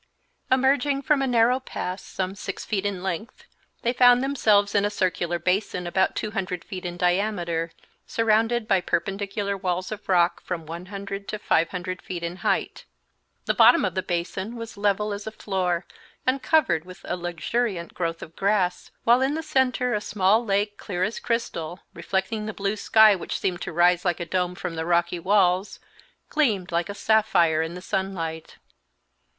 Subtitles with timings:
[0.49, 3.45] Emerging from a narrow pass some six feet in length,
[3.83, 7.71] they found themselves in a circular basin, about two hundred feet in diameter,
[8.07, 12.85] surrounded by perpendicular walls of rock from one hundred to five hundred feet in height.
[13.45, 15.85] The bottom of the basin was level as a floor
[16.25, 20.77] and covered with a luxuriant growth of grass, while in the centre a small lake,
[20.79, 24.73] clear as crystal, reflecting the blue sky which seemed to rise like a dome from
[24.73, 25.79] the rocky walls,
[26.27, 28.57] gleamed like a sapphire in the sunlight.